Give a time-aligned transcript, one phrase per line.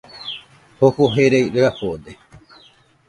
[0.77, 2.11] Jofo jerai rafode